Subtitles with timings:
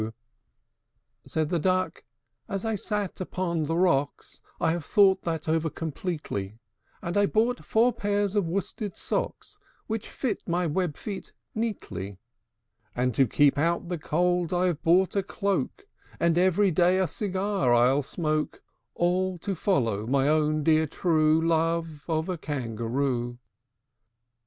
[0.01, 0.13] IV.
[1.27, 2.03] Said the Duck,
[2.49, 6.57] "As I sate on the rocks, I have thought over that completely;
[7.03, 12.17] And I bought four pairs of worsted socks, Which fit my web feet neatly;
[12.95, 15.85] And, to keep out the cold, I've bought a cloak;
[16.19, 18.63] And every day a cigar I'll smoke;
[18.95, 23.37] All to follow my own dear true Love of a Kangaroo."